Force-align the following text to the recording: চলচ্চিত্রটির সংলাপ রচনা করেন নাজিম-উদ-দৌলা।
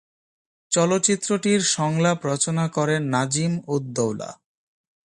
চলচ্চিত্রটির 0.71 1.61
সংলাপ 1.75 2.19
রচনা 2.25 2.65
করেন 2.67 3.01
নাজিম-উদ-দৌলা। 3.05 4.29